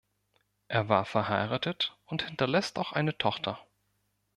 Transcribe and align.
Er 0.67 0.89
war 0.89 1.05
verheiratet 1.05 1.95
und 2.05 2.23
hinterlässt 2.25 2.79
auch 2.79 2.91
eine 2.91 3.15
Tochter. 3.19 3.59